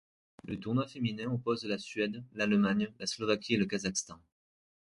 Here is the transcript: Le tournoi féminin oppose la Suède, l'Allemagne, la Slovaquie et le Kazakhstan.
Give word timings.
Le 0.45 0.59
tournoi 0.59 0.87
féminin 0.87 1.27
oppose 1.27 1.63
la 1.65 1.77
Suède, 1.77 2.23
l'Allemagne, 2.33 2.91
la 2.97 3.05
Slovaquie 3.05 3.53
et 3.53 3.57
le 3.57 3.67
Kazakhstan. 3.67 4.19